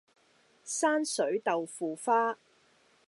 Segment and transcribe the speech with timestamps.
[0.63, 2.35] 山水豆腐花